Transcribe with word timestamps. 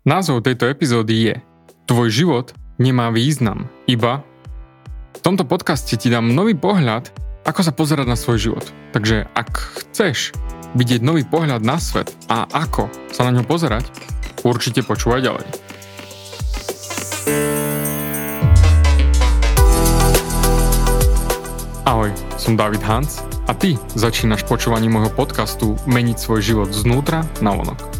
Názov 0.00 0.48
tejto 0.48 0.64
epizódy 0.64 1.28
je 1.28 1.34
Tvoj 1.84 2.08
život 2.08 2.56
nemá 2.80 3.12
význam, 3.12 3.68
iba... 3.84 4.24
V 5.12 5.20
tomto 5.20 5.44
podcaste 5.44 5.92
ti 6.00 6.08
dám 6.08 6.32
nový 6.32 6.56
pohľad, 6.56 7.12
ako 7.44 7.60
sa 7.60 7.76
pozerať 7.76 8.08
na 8.08 8.16
svoj 8.16 8.40
život. 8.40 8.64
Takže 8.96 9.28
ak 9.36 9.52
chceš 9.60 10.32
vidieť 10.72 11.04
nový 11.04 11.28
pohľad 11.28 11.60
na 11.60 11.76
svet 11.76 12.08
a 12.32 12.48
ako 12.48 12.88
sa 13.12 13.28
na 13.28 13.36
ňo 13.36 13.44
pozerať, 13.44 13.84
určite 14.40 14.80
počúvaj 14.80 15.20
ďalej. 15.20 15.44
Ahoj, 21.84 22.08
som 22.40 22.56
David 22.56 22.80
Hans 22.88 23.20
a 23.44 23.52
ty 23.52 23.76
začínaš 23.92 24.48
počúvanie 24.48 24.88
môjho 24.88 25.12
podcastu 25.12 25.76
Meniť 25.84 26.16
svoj 26.16 26.40
život 26.40 26.72
znútra 26.72 27.20
na 27.44 27.52
vonok. 27.52 27.99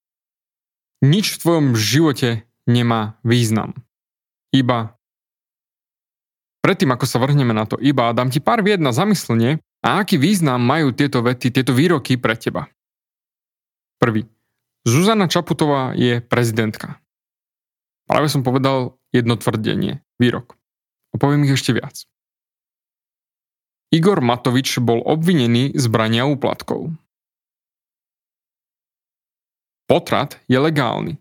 Nič 1.01 1.33
v 1.33 1.39
tvojom 1.41 1.67
živote 1.73 2.45
nemá 2.69 3.17
význam. 3.25 3.73
Iba 4.53 5.01
Predtým, 6.61 6.93
ako 6.93 7.05
sa 7.09 7.17
vrhneme 7.17 7.57
na 7.57 7.65
to 7.65 7.81
iba, 7.81 8.13
dám 8.13 8.29
ti 8.29 8.37
pár 8.37 8.61
vied 8.61 8.77
na 8.77 8.93
zamyslenie 8.93 9.57
a 9.81 10.05
aký 10.05 10.21
význam 10.21 10.61
majú 10.61 10.93
tieto 10.93 11.25
vety, 11.25 11.49
tieto 11.49 11.73
výroky 11.73 12.21
pre 12.21 12.37
teba. 12.37 12.69
Prvý. 13.97 14.29
Zuzana 14.85 15.25
Čaputová 15.25 15.97
je 15.97 16.21
prezidentka. 16.21 17.01
Práve 18.05 18.29
som 18.29 18.45
povedal 18.45 18.97
jedno 19.09 19.41
tvrdenie, 19.41 20.05
výrok. 20.21 20.53
A 21.13 21.17
poviem 21.17 21.49
ich 21.49 21.57
ešte 21.57 21.73
viac. 21.73 22.05
Igor 23.91 24.21
Matovič 24.21 24.77
bol 24.79 25.01
obvinený 25.01 25.73
z 25.73 25.85
brania 25.89 26.29
úplatkov. 26.29 26.93
Potrat 29.91 30.39
je 30.47 30.55
legálny. 30.55 31.19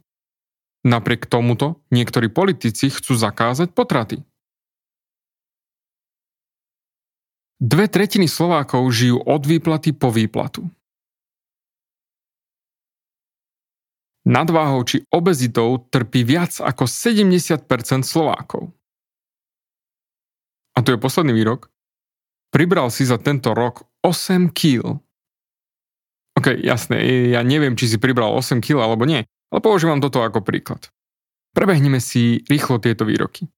Napriek 0.86 1.26
tomuto 1.26 1.82
niektorí 1.90 2.30
politici 2.30 2.86
chcú 2.86 3.18
zakázať 3.18 3.74
potraty. 3.74 4.22
Dve 7.58 7.90
tretiny 7.90 8.30
Slovákov 8.30 8.86
žijú 8.94 9.18
od 9.26 9.42
výplaty 9.42 9.90
po 9.90 10.14
výplatu. 10.14 10.70
Nadváhou 14.22 14.86
či 14.86 15.02
obezitou 15.10 15.82
trpí 15.90 16.22
viac 16.22 16.62
ako 16.62 16.86
70% 16.86 17.66
Slovákov. 18.06 18.70
A 20.78 20.86
tu 20.86 20.94
je 20.94 21.02
posledný 21.02 21.34
výrok. 21.34 21.74
Pribral 22.54 22.94
si 22.94 23.02
za 23.02 23.18
tento 23.18 23.50
rok 23.50 23.82
8 24.06 24.54
kg. 24.54 25.02
OK, 26.38 26.54
jasné, 26.62 27.02
ja 27.34 27.42
neviem, 27.42 27.74
či 27.74 27.90
si 27.90 27.96
pribral 27.98 28.30
8 28.32 28.62
kg 28.62 28.86
alebo 28.86 29.04
nie, 29.04 29.26
ale 29.50 29.60
používam 29.60 29.98
toto 29.98 30.22
ako 30.22 30.40
príklad. 30.44 30.88
Prebehneme 31.50 31.98
si 31.98 32.46
rýchlo 32.46 32.78
tieto 32.78 33.02
výroky. 33.02 33.50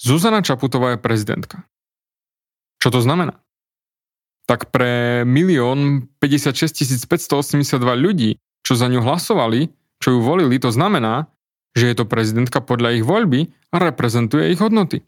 Zuzana 0.00 0.40
Čaputová 0.40 0.96
je 0.96 1.00
prezidentka. 1.00 1.64
Čo 2.80 2.92
to 2.92 3.00
znamená? 3.00 3.40
Tak 4.46 4.72
pre 4.72 5.24
1 5.26 6.20
56 6.20 7.08
582 7.08 7.80
ľudí, 7.96 8.40
čo 8.62 8.72
za 8.76 8.88
ňu 8.88 9.02
hlasovali, 9.02 9.68
čo 10.00 10.16
ju 10.16 10.20
volili, 10.20 10.60
to 10.60 10.70
znamená, 10.70 11.28
že 11.76 11.92
je 11.92 11.96
to 11.96 12.08
prezidentka 12.08 12.64
podľa 12.64 13.00
ich 13.00 13.04
voľby 13.04 13.52
a 13.72 13.76
reprezentuje 13.80 14.52
ich 14.52 14.60
hodnoty. 14.60 15.04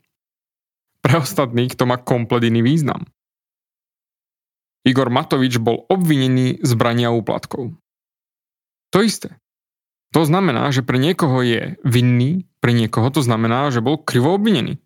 Pre 1.00 1.14
ostatných 1.24 1.72
to 1.78 1.88
má 1.88 1.96
komplet 1.96 2.44
iný 2.44 2.60
význam. 2.60 3.08
Igor 4.86 5.10
Matovič 5.10 5.58
bol 5.58 5.86
obvinený 5.90 6.62
z 6.62 6.70
brania 6.78 7.10
úplatkov. 7.10 7.74
To 8.94 8.98
isté. 9.02 9.36
To 10.16 10.24
znamená, 10.24 10.72
že 10.72 10.80
pre 10.80 10.96
niekoho 10.96 11.44
je 11.44 11.76
vinný, 11.84 12.48
pre 12.64 12.72
niekoho 12.72 13.12
to 13.12 13.20
znamená, 13.20 13.68
že 13.68 13.84
bol 13.84 14.00
krivo 14.00 14.32
obvinený. 14.32 14.80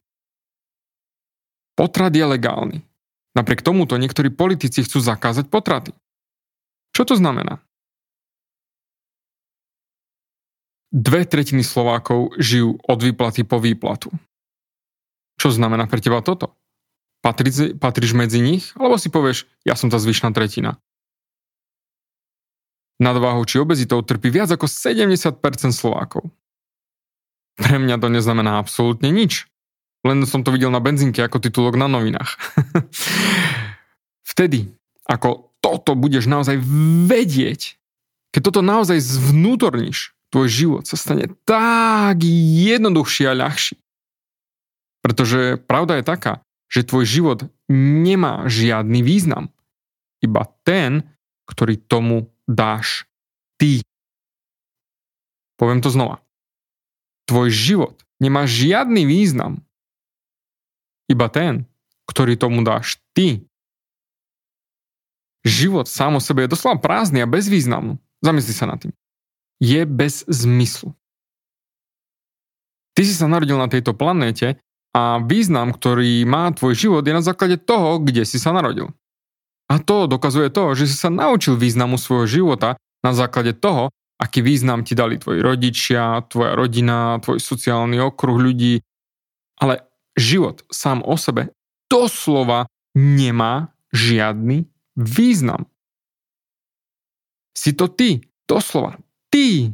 Potrat 1.78 2.12
je 2.12 2.26
legálny. 2.26 2.82
Napriek 3.32 3.64
tomuto 3.64 3.96
niektorí 3.96 4.28
politici 4.28 4.84
chcú 4.84 5.00
zakázať 5.00 5.48
potraty. 5.48 5.96
Čo 6.92 7.08
to 7.08 7.14
znamená? 7.16 7.64
Dve 10.92 11.24
tretiny 11.24 11.64
Slovákov 11.64 12.36
žijú 12.36 12.76
od 12.76 12.98
výplaty 13.00 13.48
po 13.48 13.56
výplatu. 13.56 14.12
Čo 15.40 15.48
znamená 15.48 15.88
pre 15.88 16.04
teba 16.04 16.20
toto? 16.20 16.52
Patrí, 17.22 17.78
patríš 17.78 18.18
medzi 18.18 18.42
nich? 18.42 18.74
Alebo 18.74 18.98
si 18.98 19.06
povieš, 19.06 19.46
ja 19.62 19.78
som 19.78 19.86
tá 19.86 20.02
zvyšná 20.02 20.34
tretina. 20.34 20.82
Nadváhou 22.98 23.46
či 23.46 23.62
obezitou 23.62 24.02
trpí 24.02 24.30
viac 24.30 24.50
ako 24.50 24.66
70% 24.66 25.38
Slovákov. 25.70 26.26
Pre 27.54 27.76
mňa 27.78 28.02
to 28.02 28.10
neznamená 28.10 28.58
absolútne 28.58 29.14
nič. 29.14 29.46
Len 30.02 30.26
som 30.26 30.42
to 30.42 30.50
videl 30.50 30.74
na 30.74 30.82
benzínke 30.82 31.22
ako 31.22 31.38
titulok 31.38 31.78
na 31.78 31.86
novinách. 31.86 32.34
Vtedy, 34.34 34.74
ako 35.06 35.54
toto 35.62 35.94
budeš 35.94 36.26
naozaj 36.26 36.58
vedieť, 37.06 37.78
keď 38.34 38.40
toto 38.50 38.60
naozaj 38.66 38.98
zvnútorníš, 38.98 40.10
tvoj 40.34 40.48
život 40.50 40.84
sa 40.90 40.98
stane 40.98 41.30
tak 41.46 42.18
jednoduchší 42.66 43.30
a 43.30 43.38
ľahší. 43.38 43.78
Pretože 45.06 45.60
pravda 45.62 46.02
je 46.02 46.04
taká, 46.06 46.42
že 46.72 46.88
tvoj 46.88 47.04
život 47.04 47.38
nemá 47.68 48.48
žiadny 48.48 49.04
význam. 49.04 49.52
Iba 50.24 50.48
ten, 50.64 51.04
ktorý 51.44 51.76
tomu 51.76 52.32
dáš 52.48 53.04
ty. 53.60 53.84
Poviem 55.60 55.84
to 55.84 55.92
znova. 55.92 56.24
Tvoj 57.28 57.52
život 57.52 58.00
nemá 58.16 58.48
žiadny 58.48 59.04
význam. 59.04 59.60
Iba 61.12 61.28
ten, 61.28 61.68
ktorý 62.08 62.40
tomu 62.40 62.64
dáš 62.64 62.96
ty. 63.12 63.44
Život 65.44 65.92
sám 65.92 66.16
o 66.16 66.24
sebe 66.24 66.46
je 66.46 66.54
doslova 66.56 66.80
prázdny 66.80 67.20
a 67.20 67.28
bezvýznamný. 67.28 68.00
Zamysli 68.22 68.54
sa 68.56 68.70
nad 68.70 68.78
tým. 68.80 68.94
Je 69.60 69.82
bez 69.84 70.24
zmyslu. 70.24 70.94
Ty 72.94 73.02
si 73.02 73.12
sa 73.12 73.26
narodil 73.26 73.58
na 73.58 73.66
tejto 73.66 73.92
planéte 73.92 74.56
a 74.92 75.24
význam, 75.24 75.72
ktorý 75.72 76.28
má 76.28 76.52
tvoj 76.52 76.76
život, 76.76 77.02
je 77.04 77.16
na 77.16 77.24
základe 77.24 77.56
toho, 77.56 77.96
kde 78.00 78.28
si 78.28 78.36
sa 78.36 78.52
narodil. 78.52 78.92
A 79.72 79.80
to 79.80 80.04
dokazuje 80.04 80.52
to, 80.52 80.76
že 80.76 80.84
si 80.84 80.96
sa 81.00 81.08
naučil 81.08 81.56
významu 81.56 81.96
svojho 81.96 82.28
života 82.28 82.76
na 83.00 83.16
základe 83.16 83.56
toho, 83.56 83.88
aký 84.20 84.44
význam 84.44 84.84
ti 84.84 84.92
dali 84.92 85.16
tvoji 85.16 85.40
rodičia, 85.40 86.20
tvoja 86.28 86.52
rodina, 86.52 87.16
tvoj 87.24 87.40
sociálny 87.40 87.96
okruh 88.04 88.36
ľudí. 88.36 88.84
Ale 89.56 89.88
život 90.12 90.60
sám 90.68 91.00
o 91.00 91.16
sebe 91.16 91.56
doslova 91.88 92.68
nemá 92.92 93.72
žiadny 93.96 94.68
význam. 94.92 95.64
Si 97.56 97.72
to 97.72 97.88
ty, 97.88 98.28
doslova 98.44 99.00
ty, 99.32 99.72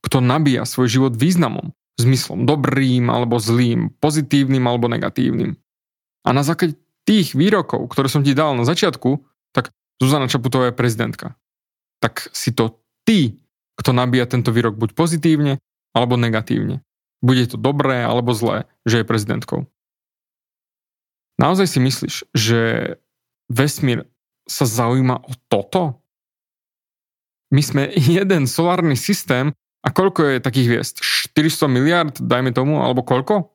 kto 0.00 0.24
nabíja 0.24 0.64
svoj 0.64 0.88
život 0.88 1.12
významom 1.12 1.76
zmyslom 2.00 2.48
dobrým 2.48 3.12
alebo 3.12 3.36
zlým, 3.36 3.92
pozitívnym 4.00 4.64
alebo 4.64 4.88
negatívnym. 4.88 5.54
A 6.24 6.28
na 6.32 6.40
základe 6.44 6.76
tých 7.04 7.36
výrokov, 7.36 7.88
ktoré 7.92 8.08
som 8.08 8.24
ti 8.24 8.36
dal 8.36 8.56
na 8.56 8.64
začiatku, 8.64 9.24
tak 9.52 9.72
Zuzana 10.00 10.28
Čaputová 10.28 10.72
je 10.72 10.78
prezidentka. 10.78 11.36
Tak 12.00 12.32
si 12.32 12.56
to 12.56 12.80
ty, 13.04 13.40
kto 13.76 13.92
nabíja 13.92 14.28
tento 14.28 14.52
výrok 14.52 14.76
buď 14.76 14.96
pozitívne 14.96 15.60
alebo 15.96 16.20
negatívne. 16.20 16.84
bude 17.20 17.44
to 17.44 17.60
dobré 17.60 18.00
alebo 18.00 18.32
zlé, 18.32 18.64
že 18.88 19.04
je 19.04 19.08
prezidentkou. 19.08 19.68
Naozaj 21.36 21.66
si 21.68 21.78
myslíš, 21.80 22.14
že 22.32 22.60
vesmír 23.48 24.08
sa 24.48 24.64
zaujíma 24.64 25.20
o 25.24 25.32
toto? 25.48 26.00
My 27.52 27.60
sme 27.60 27.92
jeden 28.16 28.48
solárny 28.48 28.96
systém 28.96 29.52
a 29.80 29.88
koľko 29.88 30.36
je 30.36 30.44
takých 30.44 30.68
hviezd? 30.68 30.96
400 31.32 31.68
miliard, 31.72 32.14
dajme 32.20 32.52
tomu, 32.52 32.84
alebo 32.84 33.00
koľko? 33.00 33.48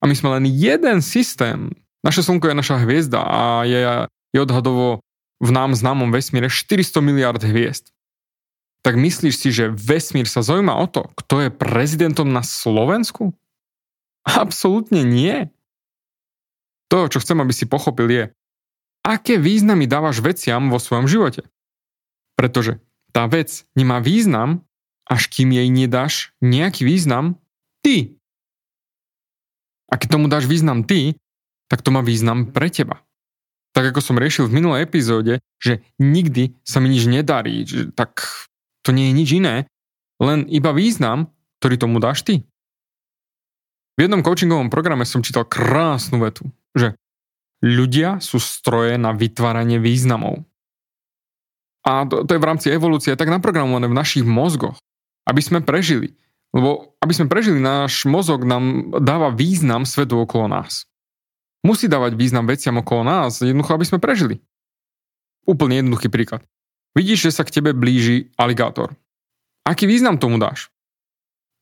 A 0.00 0.08
my 0.08 0.14
sme 0.16 0.40
len 0.40 0.44
jeden 0.48 1.04
systém. 1.04 1.72
Naše 2.00 2.24
slnko 2.24 2.52
je 2.52 2.56
naša 2.56 2.76
hviezda 2.84 3.20
a 3.20 3.40
je, 3.68 3.80
je 4.32 4.40
odhadovo 4.40 5.04
v 5.40 5.50
nám 5.52 5.76
známom 5.76 6.08
vesmíre 6.08 6.48
400 6.48 7.04
miliard 7.04 7.40
hviezd. 7.40 7.92
Tak 8.80 8.96
myslíš 8.96 9.34
si, 9.36 9.48
že 9.52 9.72
vesmír 9.72 10.30
sa 10.30 10.40
zaujíma 10.46 10.72
o 10.78 10.86
to, 10.88 11.10
kto 11.18 11.48
je 11.48 11.50
prezidentom 11.50 12.30
na 12.30 12.40
Slovensku? 12.46 13.34
Absolútne 14.22 15.02
nie. 15.02 15.50
To, 16.86 17.10
čo 17.10 17.18
chcem, 17.18 17.42
aby 17.42 17.50
si 17.50 17.66
pochopil, 17.66 18.06
je, 18.08 18.24
aké 19.02 19.38
významy 19.38 19.90
dávaš 19.90 20.22
veciam 20.22 20.70
vo 20.70 20.78
svojom 20.78 21.10
živote. 21.10 21.46
Pretože 22.38 22.78
tá 23.10 23.26
vec 23.26 23.66
nemá 23.74 23.98
význam, 23.98 24.65
až 25.06 25.30
kým 25.30 25.54
jej 25.54 25.70
nedáš 25.70 26.34
nejaký 26.42 26.82
význam 26.82 27.38
ty. 27.80 28.18
A 29.86 29.94
keď 29.94 30.18
tomu 30.18 30.26
dáš 30.26 30.50
význam 30.50 30.82
ty, 30.82 31.14
tak 31.70 31.82
to 31.82 31.94
má 31.94 32.02
význam 32.02 32.50
pre 32.50 32.66
teba. 32.70 33.06
Tak 33.70 33.94
ako 33.94 34.00
som 34.02 34.18
riešil 34.18 34.50
v 34.50 34.56
minulej 34.58 34.82
epizóde, 34.82 35.38
že 35.62 35.84
nikdy 36.02 36.58
sa 36.66 36.82
mi 36.82 36.90
nič 36.90 37.06
nedarí, 37.06 37.62
tak 37.94 38.24
to 38.82 38.90
nie 38.90 39.10
je 39.10 39.14
nič 39.14 39.28
iné, 39.36 39.56
len 40.18 40.48
iba 40.50 40.74
význam, 40.74 41.30
ktorý 41.60 41.74
tomu 41.78 42.02
dáš 42.02 42.26
ty. 42.26 42.42
V 43.96 44.04
jednom 44.04 44.20
coachingovom 44.20 44.68
programe 44.68 45.08
som 45.08 45.24
čítal 45.24 45.48
krásnu 45.48 46.20
vetu, 46.20 46.48
že 46.76 46.96
ľudia 47.64 48.20
sú 48.20 48.36
stroje 48.36 49.00
na 49.00 49.16
vytváranie 49.16 49.80
významov. 49.80 50.44
A 51.86 52.04
to, 52.04 52.26
to 52.26 52.34
je 52.36 52.42
v 52.42 52.48
rámci 52.48 52.66
evolúcie 52.74 53.14
tak 53.14 53.30
naprogramované 53.30 53.86
v 53.86 53.96
našich 53.96 54.26
mozgoch, 54.26 54.76
aby 55.26 55.40
sme 55.42 55.60
prežili. 55.60 56.14
Lebo 56.54 56.96
aby 57.02 57.12
sme 57.12 57.28
prežili, 57.28 57.58
náš 57.60 58.06
mozog 58.06 58.46
nám 58.46 58.94
dáva 59.02 59.34
význam 59.34 59.84
svetu 59.84 60.22
okolo 60.22 60.48
nás. 60.48 60.88
Musí 61.66 61.90
dávať 61.90 62.14
význam 62.14 62.46
veciam 62.46 62.78
okolo 62.78 63.02
nás, 63.02 63.42
jednoducho, 63.42 63.74
aby 63.74 63.86
sme 63.86 63.98
prežili. 63.98 64.38
Úplne 65.44 65.82
jednoduchý 65.82 66.08
príklad. 66.08 66.46
Vidíš, 66.94 67.28
že 67.28 67.34
sa 67.34 67.42
k 67.44 67.60
tebe 67.60 67.76
blíži 67.76 68.32
aligátor. 68.38 68.94
Aký 69.66 69.84
význam 69.84 70.16
tomu 70.16 70.38
dáš? 70.38 70.70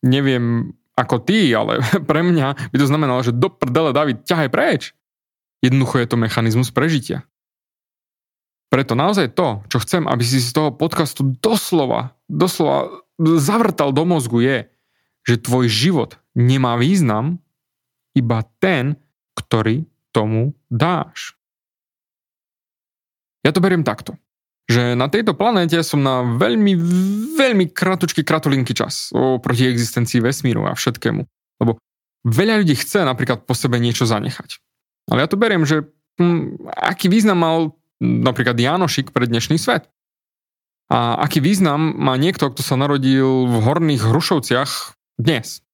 Neviem, 0.04 0.76
ako 0.94 1.24
ty, 1.24 1.50
ale 1.56 1.82
pre 2.10 2.22
mňa 2.22 2.70
by 2.70 2.76
to 2.76 2.86
znamenalo, 2.86 3.24
že 3.24 3.34
do 3.34 3.50
prdele 3.50 3.90
David, 3.90 4.22
ťahaj 4.22 4.48
preč. 4.52 4.94
Jednoducho 5.64 5.98
je 5.98 6.08
to 6.12 6.20
mechanizmus 6.20 6.68
prežitia. 6.70 7.24
Preto 8.68 8.98
naozaj 8.98 9.32
to, 9.32 9.62
čo 9.70 9.78
chcem, 9.80 10.04
aby 10.04 10.22
si 10.26 10.42
z 10.42 10.50
toho 10.50 10.74
podcastu 10.74 11.34
doslova, 11.38 12.18
doslova 12.26 13.03
zavrtal 13.18 13.94
do 13.94 14.04
mozgu 14.06 14.42
je, 14.42 14.58
že 15.24 15.42
tvoj 15.42 15.70
život 15.70 16.18
nemá 16.36 16.76
význam, 16.76 17.40
iba 18.14 18.46
ten, 18.62 18.98
ktorý 19.34 19.86
tomu 20.14 20.54
dáš. 20.70 21.34
Ja 23.42 23.50
to 23.50 23.60
beriem 23.60 23.82
takto 23.82 24.16
že 24.64 24.96
na 24.96 25.12
tejto 25.12 25.36
planéte 25.36 25.76
som 25.84 26.00
na 26.00 26.24
veľmi, 26.24 26.72
veľmi 27.36 27.64
kratučký, 27.68 28.24
kratulinky 28.24 28.72
čas 28.72 29.12
proti 29.12 29.68
existencii 29.68 30.24
vesmíru 30.24 30.64
a 30.64 30.72
všetkému. 30.72 31.22
Lebo 31.60 31.76
veľa 32.24 32.64
ľudí 32.64 32.72
chce 32.72 33.04
napríklad 33.04 33.44
po 33.44 33.52
sebe 33.52 33.76
niečo 33.76 34.08
zanechať. 34.08 34.56
Ale 35.12 35.20
ja 35.20 35.28
to 35.28 35.36
beriem, 35.36 35.68
že 35.68 35.84
hm, 36.16 36.64
aký 36.72 37.12
význam 37.12 37.44
mal 37.44 37.58
napríklad 38.00 38.56
Janošik 38.56 39.12
pre 39.12 39.28
dnešný 39.28 39.60
svet. 39.60 39.84
A 40.94 41.18
aký 41.18 41.42
význam 41.42 41.98
má 41.98 42.14
niekto, 42.14 42.54
kto 42.54 42.62
sa 42.62 42.78
narodil 42.78 43.50
v 43.50 43.54
horných 43.58 43.98
Hrušovciach 43.98 44.94
dnes. 45.18 45.66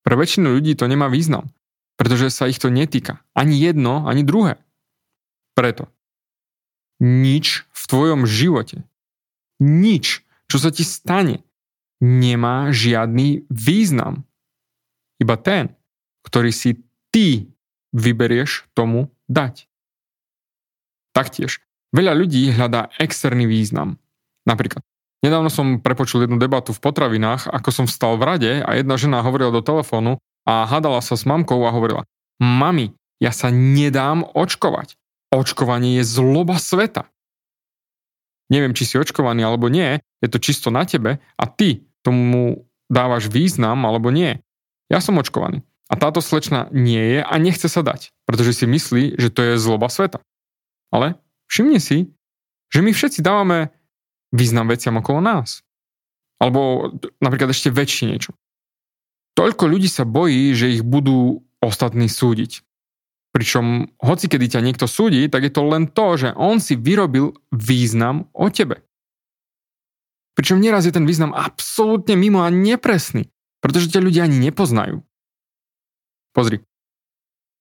Pre 0.00 0.16
väčšinu 0.16 0.56
ľudí 0.56 0.72
to 0.72 0.88
nemá 0.88 1.12
význam, 1.12 1.52
pretože 2.00 2.32
sa 2.32 2.48
ich 2.48 2.56
to 2.56 2.72
netýka. 2.72 3.20
Ani 3.36 3.60
jedno, 3.60 4.08
ani 4.08 4.24
druhé. 4.24 4.56
Preto 5.52 5.92
nič 7.00 7.64
v 7.72 7.82
tvojom 7.88 8.28
živote, 8.28 8.84
nič, 9.60 10.24
čo 10.48 10.56
sa 10.60 10.68
ti 10.68 10.84
stane, 10.84 11.44
nemá 12.00 12.72
žiadny 12.72 13.48
význam. 13.48 14.28
Iba 15.20 15.36
ten, 15.40 15.76
ktorý 16.24 16.52
si 16.52 16.84
ty 17.12 17.52
vyberieš 17.92 18.68
tomu 18.76 19.12
dať. 19.28 19.68
Taktiež, 21.16 21.64
veľa 21.94 22.12
ľudí 22.14 22.50
hľadá 22.54 22.90
externý 22.98 23.46
význam. 23.46 23.98
Napríklad, 24.46 24.82
nedávno 25.22 25.52
som 25.52 25.82
prepočul 25.82 26.24
jednu 26.24 26.40
debatu 26.40 26.74
v 26.74 26.82
potravinách, 26.82 27.50
ako 27.50 27.70
som 27.70 27.86
vstal 27.86 28.16
v 28.16 28.26
rade 28.26 28.52
a 28.62 28.70
jedna 28.78 28.96
žena 28.96 29.22
hovorila 29.22 29.54
do 29.54 29.62
telefónu 29.62 30.18
a 30.48 30.66
hádala 30.66 31.04
sa 31.04 31.14
s 31.14 31.28
mamkou 31.28 31.60
a 31.66 31.74
hovorila, 31.74 32.08
mami, 32.40 32.96
ja 33.20 33.30
sa 33.30 33.52
nedám 33.52 34.24
očkovať. 34.24 34.96
Očkovanie 35.30 36.00
je 36.00 36.04
zloba 36.08 36.58
sveta. 36.58 37.06
Neviem, 38.50 38.74
či 38.74 38.82
si 38.82 38.98
očkovaný 38.98 39.46
alebo 39.46 39.70
nie, 39.70 40.02
je 40.18 40.28
to 40.28 40.42
čisto 40.42 40.74
na 40.74 40.82
tebe 40.82 41.22
a 41.22 41.44
ty 41.46 41.86
tomu 42.02 42.66
dávaš 42.90 43.30
význam 43.30 43.78
alebo 43.86 44.10
nie. 44.10 44.42
Ja 44.90 44.98
som 44.98 45.20
očkovaný. 45.22 45.62
A 45.90 45.94
táto 45.98 46.18
slečna 46.22 46.70
nie 46.70 47.18
je 47.18 47.20
a 47.22 47.34
nechce 47.38 47.66
sa 47.66 47.82
dať, 47.82 48.14
pretože 48.26 48.62
si 48.62 48.66
myslí, 48.66 49.18
že 49.18 49.30
to 49.30 49.42
je 49.42 49.54
zloba 49.58 49.86
sveta. 49.90 50.22
Ale 50.90 51.18
všimni 51.50 51.82
si, 51.82 52.06
že 52.70 52.80
my 52.80 52.94
všetci 52.94 53.20
dávame 53.20 53.74
význam 54.30 54.70
veciam 54.70 54.96
okolo 55.02 55.18
nás. 55.18 55.66
Alebo 56.38 56.94
napríklad 57.20 57.50
ešte 57.50 57.74
väčšie 57.74 58.08
niečo. 58.08 58.32
Toľko 59.34 59.64
ľudí 59.68 59.90
sa 59.90 60.08
bojí, 60.08 60.54
že 60.56 60.72
ich 60.72 60.82
budú 60.86 61.44
ostatní 61.60 62.08
súdiť. 62.08 62.64
Pričom 63.30 63.94
hoci 64.02 64.26
kedy 64.26 64.58
ťa 64.58 64.64
niekto 64.64 64.90
súdi, 64.90 65.28
tak 65.30 65.46
je 65.46 65.52
to 65.52 65.62
len 65.62 65.86
to, 65.86 66.18
že 66.18 66.34
on 66.34 66.58
si 66.58 66.74
vyrobil 66.74 67.36
význam 67.54 68.26
o 68.34 68.50
tebe. 68.50 68.82
Pričom 70.34 70.58
nieraz 70.58 70.88
je 70.88 70.94
ten 70.94 71.04
význam 71.04 71.36
absolútne 71.36 72.16
mimo 72.16 72.42
a 72.42 72.50
nepresný, 72.50 73.28
pretože 73.60 73.92
ťa 73.92 74.00
ľudia 74.02 74.26
ani 74.26 74.50
nepoznajú. 74.50 75.04
Pozri. 76.32 76.62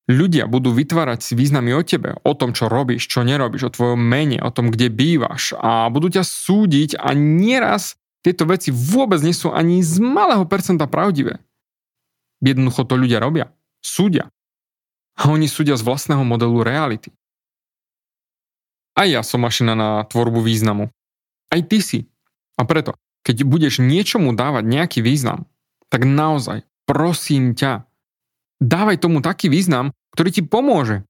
Ľudia 0.09 0.49
budú 0.49 0.73
vytvárať 0.73 1.21
si 1.21 1.33
významy 1.37 1.69
o 1.77 1.85
tebe, 1.85 2.17
o 2.25 2.33
tom, 2.33 2.49
čo 2.57 2.65
robíš, 2.65 3.05
čo 3.05 3.21
nerobíš, 3.21 3.69
o 3.69 3.73
tvojom 3.73 4.01
mene, 4.01 4.41
o 4.41 4.49
tom, 4.49 4.73
kde 4.73 4.89
bývaš 4.89 5.53
a 5.53 5.85
budú 5.93 6.09
ťa 6.09 6.25
súdiť 6.25 6.97
a 6.97 7.13
nieraz 7.13 7.93
tieto 8.25 8.49
veci 8.49 8.73
vôbec 8.73 9.21
nie 9.21 9.37
sú 9.37 9.53
ani 9.53 9.85
z 9.85 10.01
malého 10.01 10.49
percenta 10.49 10.89
pravdivé. 10.89 11.37
Jednoducho 12.41 12.89
to 12.89 12.97
ľudia 12.97 13.21
robia. 13.21 13.53
Súdia. 13.85 14.33
A 15.13 15.29
oni 15.29 15.45
súdia 15.45 15.77
z 15.77 15.85
vlastného 15.85 16.25
modelu 16.25 16.63
reality. 16.65 17.13
Aj 18.97 19.07
ja 19.07 19.21
som 19.21 19.45
mašina 19.45 19.77
na 19.77 20.03
tvorbu 20.09 20.41
významu. 20.41 20.89
Aj 21.53 21.61
ty 21.63 21.85
si. 21.85 22.09
A 22.57 22.65
preto, 22.65 22.97
keď 23.23 23.45
budeš 23.45 23.79
niečomu 23.79 24.33
dávať 24.33 24.65
nejaký 24.67 24.99
význam, 25.05 25.47
tak 25.87 26.03
naozaj, 26.03 26.65
prosím 26.89 27.55
ťa, 27.55 27.88
dávaj 28.59 28.99
tomu 28.99 29.23
taký 29.23 29.47
význam, 29.47 29.95
ktorý 30.13 30.29
ti 30.35 30.43
pomôže 30.43 31.07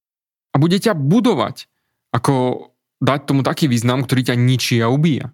a 0.53 0.55
bude 0.57 0.77
ťa 0.77 0.97
budovať, 0.97 1.69
ako 2.13 2.67
dať 3.01 3.19
tomu 3.25 3.41
taký 3.45 3.69
význam, 3.69 4.05
ktorý 4.05 4.33
ťa 4.33 4.35
ničí 4.37 4.77
a 4.81 4.89
ubíja. 4.89 5.33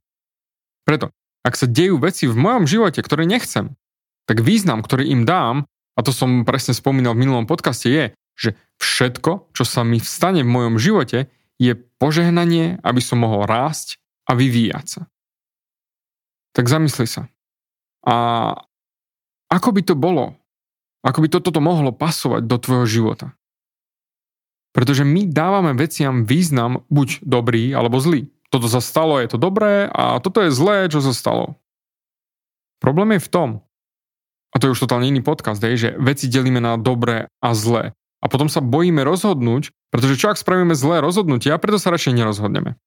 Preto, 0.87 1.11
ak 1.45 1.53
sa 1.57 1.69
dejú 1.69 1.97
veci 2.01 2.25
v 2.25 2.37
mojom 2.37 2.65
živote, 2.65 3.01
ktoré 3.01 3.25
nechcem, 3.25 3.73
tak 4.25 4.41
význam, 4.41 4.81
ktorý 4.81 5.09
im 5.13 5.23
dám, 5.25 5.69
a 5.95 5.99
to 6.03 6.11
som 6.11 6.43
presne 6.43 6.75
spomínal 6.75 7.15
v 7.15 7.25
minulom 7.25 7.45
podcaste, 7.47 7.87
je, 7.87 8.05
že 8.35 8.49
všetko, 8.83 9.55
čo 9.55 9.63
sa 9.63 9.87
mi 9.87 10.01
vstane 10.01 10.43
v 10.43 10.51
mojom 10.51 10.75
živote, 10.75 11.31
je 11.55 11.71
požehnanie, 12.01 12.83
aby 12.83 12.99
som 12.99 13.23
mohol 13.23 13.47
rásť 13.47 13.97
a 14.27 14.35
vyvíjať 14.35 14.85
sa. 14.85 15.01
Tak 16.51 16.67
zamysli 16.67 17.07
sa. 17.07 17.31
A 18.03 18.15
ako 19.47 19.69
by 19.71 19.81
to 19.87 19.95
bolo? 19.95 20.35
Ako 21.05 21.21
by 21.21 21.27
toto 21.29 21.61
mohlo 21.61 21.93
pasovať 21.93 22.49
do 22.49 22.57
tvojho 22.57 22.89
života? 22.89 23.37
Pretože 24.73 25.05
my 25.05 25.29
dávame 25.29 25.77
veciam 25.77 26.25
význam 26.25 26.83
buď 26.89 27.21
dobrý 27.21 27.71
alebo 27.71 28.01
zlý. 28.01 28.27
Toto 28.49 28.65
sa 28.65 28.81
stalo, 28.81 29.21
je 29.21 29.29
to 29.29 29.37
dobré 29.37 29.87
a 29.87 30.17
toto 30.19 30.41
je 30.41 30.49
zlé, 30.49 30.89
čo 30.89 30.99
sa 30.99 31.13
stalo. 31.13 31.61
Problém 32.81 33.15
je 33.15 33.23
v 33.23 33.31
tom, 33.31 33.49
a 34.51 34.59
to 34.59 34.67
je 34.67 34.73
už 34.75 34.87
totálne 34.87 35.07
iný 35.11 35.19
podcast, 35.19 35.59
je, 35.59 35.75
že 35.75 35.89
veci 35.99 36.31
delíme 36.31 36.63
na 36.63 36.79
dobré 36.79 37.27
a 37.43 37.49
zlé 37.51 37.91
a 38.23 38.25
potom 38.31 38.47
sa 38.47 38.63
bojíme 38.63 39.03
rozhodnúť, 39.03 39.75
pretože 39.91 40.15
čo 40.17 40.31
ak 40.31 40.39
spravíme 40.39 40.73
zlé 40.73 41.03
rozhodnutie 41.03 41.51
a 41.51 41.59
preto 41.59 41.75
sa 41.75 41.91
radšej 41.91 42.15
nerozhodneme. 42.15 42.79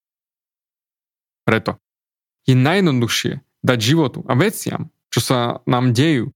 Preto 1.44 1.76
je 2.48 2.56
najjednoduchšie 2.56 3.44
dať 3.60 3.78
životu 3.78 4.24
a 4.24 4.32
veciam, 4.32 4.88
čo 5.12 5.20
sa 5.20 5.38
nám 5.68 5.92
dejú, 5.92 6.32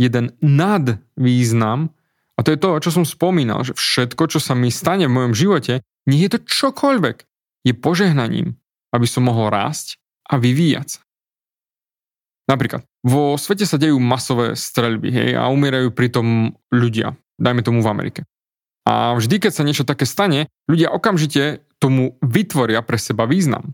jeden 0.00 0.34
nadvýznam 0.42 1.94
a 2.34 2.40
to 2.42 2.50
je 2.50 2.58
to, 2.58 2.68
čo 2.82 2.90
som 2.90 3.04
spomínal, 3.06 3.62
že 3.62 3.78
všetko, 3.78 4.26
čo 4.26 4.42
sa 4.42 4.58
mi 4.58 4.70
stane 4.74 5.06
v 5.06 5.14
mojom 5.14 5.34
živote, 5.34 5.86
nie 6.10 6.26
je 6.26 6.34
to 6.34 6.40
čokoľvek, 6.42 7.16
je 7.64 7.72
požehnaním, 7.72 8.58
aby 8.90 9.06
som 9.06 9.24
mohol 9.24 9.54
rásť 9.54 10.02
a 10.26 10.36
vyvíjať 10.36 10.98
sa. 10.98 11.00
Napríklad, 12.44 12.84
vo 13.00 13.40
svete 13.40 13.64
sa 13.64 13.80
dejú 13.80 13.96
masové 13.96 14.52
streľby 14.52 15.08
hej, 15.08 15.30
a 15.38 15.48
umierajú 15.48 15.94
pritom 15.96 16.52
ľudia, 16.68 17.16
dajme 17.40 17.64
tomu 17.64 17.80
v 17.80 17.88
Amerike. 17.88 18.20
A 18.84 19.16
vždy, 19.16 19.40
keď 19.40 19.52
sa 19.56 19.64
niečo 19.64 19.88
také 19.88 20.04
stane, 20.04 20.52
ľudia 20.68 20.92
okamžite 20.92 21.64
tomu 21.80 22.20
vytvoria 22.20 22.84
pre 22.84 23.00
seba 23.00 23.24
význam. 23.24 23.72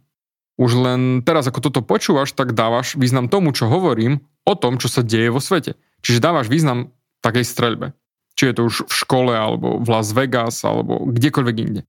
Už 0.60 0.76
len 0.76 1.24
teraz, 1.24 1.48
ako 1.48 1.64
toto 1.64 1.80
počúvaš, 1.80 2.36
tak 2.36 2.52
dávaš 2.52 3.00
význam 3.00 3.32
tomu, 3.32 3.56
čo 3.56 3.72
hovorím 3.72 4.20
o 4.44 4.52
tom, 4.52 4.76
čo 4.76 4.92
sa 4.92 5.00
deje 5.00 5.32
vo 5.32 5.40
svete. 5.40 5.80
Čiže 6.04 6.20
dávaš 6.20 6.52
význam 6.52 6.92
takej 7.24 7.48
streľbe. 7.48 7.96
Či 8.36 8.52
je 8.52 8.54
to 8.56 8.62
už 8.68 8.74
v 8.84 8.92
škole, 8.92 9.32
alebo 9.32 9.80
v 9.80 9.88
Las 9.88 10.12
Vegas, 10.12 10.60
alebo 10.60 11.08
kdekoľvek 11.08 11.56
inde. 11.64 11.88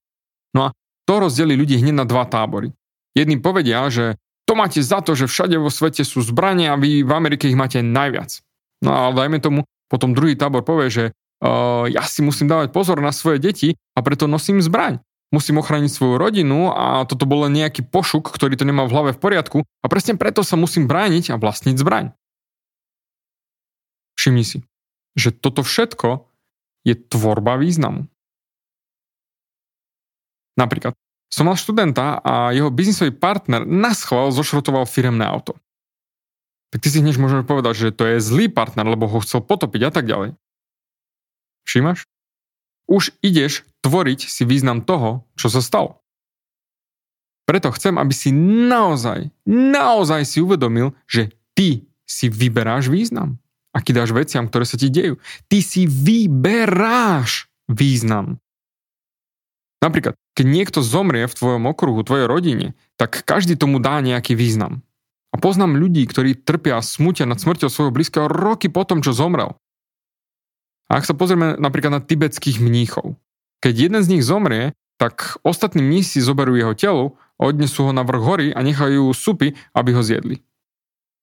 No 0.56 0.72
a 0.72 0.74
to 1.04 1.20
rozdelí 1.20 1.60
ľudí 1.60 1.84
hneď 1.84 1.96
na 2.00 2.06
dva 2.08 2.24
tábory. 2.24 2.72
Jedni 3.12 3.44
povedia, 3.44 3.84
že 3.92 4.16
to 4.48 4.56
máte 4.56 4.80
za 4.80 5.04
to, 5.04 5.20
že 5.20 5.28
všade 5.28 5.60
vo 5.60 5.68
svete 5.68 6.08
sú 6.08 6.24
zbranie 6.24 6.72
a 6.72 6.80
vy 6.80 7.04
v 7.04 7.12
Amerike 7.12 7.52
ich 7.52 7.60
máte 7.60 7.84
najviac. 7.84 8.40
No 8.80 8.96
ale 8.96 9.12
dajme 9.20 9.38
tomu, 9.44 9.60
potom 9.92 10.16
druhý 10.16 10.40
tábor 10.40 10.64
povie, 10.64 10.88
že 10.88 11.04
uh, 11.12 11.92
ja 11.92 12.08
si 12.08 12.24
musím 12.24 12.48
dávať 12.48 12.72
pozor 12.72 13.04
na 13.04 13.12
svoje 13.12 13.44
deti 13.44 13.76
a 13.96 14.00
preto 14.00 14.32
nosím 14.32 14.64
zbraň. 14.64 15.04
Musím 15.32 15.64
ochrániť 15.64 15.88
svoju 15.88 16.20
rodinu 16.20 16.76
a 16.76 17.08
toto 17.08 17.24
bol 17.24 17.48
len 17.48 17.56
nejaký 17.56 17.88
pošuk, 17.88 18.36
ktorý 18.36 18.60
to 18.60 18.68
nemá 18.68 18.84
v 18.84 18.92
hlave 18.92 19.12
v 19.16 19.22
poriadku 19.24 19.58
a 19.64 19.86
presne 19.88 20.20
preto 20.20 20.44
sa 20.44 20.60
musím 20.60 20.92
brániť 20.92 21.32
a 21.32 21.40
vlastniť 21.40 21.80
zbraň. 21.80 22.12
Všimni 24.20 24.44
si, 24.44 24.60
že 25.16 25.32
toto 25.32 25.64
všetko 25.64 26.28
je 26.84 27.00
tvorba 27.00 27.56
významu. 27.56 28.12
Napríklad, 30.60 30.94
som 31.32 31.48
mal 31.48 31.56
študenta 31.56 32.20
a 32.20 32.52
jeho 32.52 32.68
biznisový 32.68 33.16
partner 33.16 33.64
na 33.64 33.96
schvál 33.96 34.36
zošrotoval 34.36 34.84
firemné 34.84 35.24
auto. 35.24 35.56
Tak 36.76 36.84
ty 36.84 36.92
si 36.92 37.00
hneď 37.00 37.16
môžeme 37.20 37.48
povedať, 37.48 37.88
že 37.88 37.96
to 37.96 38.04
je 38.04 38.24
zlý 38.24 38.52
partner, 38.52 38.84
lebo 38.84 39.08
ho 39.08 39.24
chcel 39.24 39.40
potopiť 39.40 39.82
a 39.88 39.92
tak 39.96 40.12
ďalej. 40.12 40.36
Všimáš? 41.64 42.04
Už 42.92 43.16
ideš 43.24 43.64
tvoriť 43.88 44.28
si 44.28 44.44
význam 44.44 44.84
toho, 44.84 45.24
čo 45.40 45.48
sa 45.48 45.64
stalo. 45.64 46.04
Preto 47.48 47.72
chcem, 47.72 47.96
aby 47.96 48.12
si 48.12 48.36
naozaj, 48.36 49.32
naozaj 49.48 50.28
si 50.28 50.44
uvedomil, 50.44 50.92
že 51.08 51.32
ty 51.56 51.88
si 52.04 52.28
vyberáš 52.28 52.92
význam. 52.92 53.40
Aký 53.72 53.96
dáš 53.96 54.12
veciam, 54.12 54.52
ktoré 54.52 54.68
sa 54.68 54.76
ti 54.76 54.92
dejú. 54.92 55.16
Ty 55.48 55.64
si 55.64 55.88
vyberáš 55.88 57.48
význam. 57.72 58.44
Napríklad, 59.80 60.20
keď 60.36 60.46
niekto 60.46 60.80
zomrie 60.84 61.26
v 61.26 61.38
tvojom 61.40 61.64
okruhu, 61.72 62.04
tvojej 62.04 62.28
rodine, 62.28 62.78
tak 63.00 63.24
každý 63.24 63.56
tomu 63.56 63.80
dá 63.80 64.04
nejaký 64.04 64.36
význam. 64.36 64.84
A 65.32 65.40
poznám 65.40 65.80
ľudí, 65.80 66.04
ktorí 66.04 66.36
trpia 66.36 66.84
a 66.84 66.86
smutia 66.86 67.24
nad 67.24 67.40
smrťou 67.40 67.72
svojho 67.72 67.96
blízkeho 67.96 68.28
roky 68.28 68.68
potom, 68.68 69.00
čo 69.00 69.16
zomrel. 69.16 69.56
A 70.92 71.00
ak 71.00 71.08
sa 71.08 71.16
pozrieme 71.16 71.56
napríklad 71.56 71.96
na 71.96 72.02
tibetských 72.04 72.60
mníchov, 72.60 73.16
keď 73.64 73.74
jeden 73.88 74.02
z 74.04 74.12
nich 74.12 74.28
zomrie, 74.28 74.76
tak 75.00 75.40
ostatní 75.48 75.80
mnísi 75.80 76.20
zoberú 76.20 76.60
jeho 76.60 76.76
telo, 76.76 77.16
odnesú 77.40 77.88
ho 77.88 77.96
na 77.96 78.04
vrch 78.04 78.24
hory 78.28 78.48
a 78.52 78.60
nechajú 78.60 79.08
supy, 79.16 79.56
aby 79.72 79.96
ho 79.96 80.04
zjedli. 80.04 80.44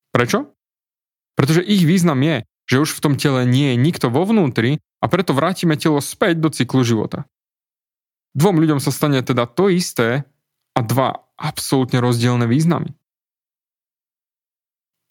Prečo? 0.08 0.48
Pretože 1.36 1.60
ich 1.60 1.84
význam 1.84 2.16
je, 2.24 2.48
že 2.64 2.80
už 2.80 2.96
v 2.96 3.02
tom 3.04 3.14
tele 3.20 3.44
nie 3.44 3.76
je 3.76 3.76
nikto 3.76 4.08
vo 4.08 4.24
vnútri 4.24 4.80
a 4.98 5.06
preto 5.06 5.36
vrátime 5.36 5.76
telo 5.76 6.00
späť 6.00 6.40
do 6.40 6.48
cyklu 6.48 6.80
života. 6.80 7.28
Dvom 8.32 8.56
ľuďom 8.58 8.80
sa 8.80 8.88
stane 8.88 9.20
teda 9.20 9.44
to 9.44 9.68
isté 9.68 10.24
a 10.72 10.80
dva 10.80 11.28
absolútne 11.36 12.00
rozdielne 12.00 12.48
významy. 12.48 12.96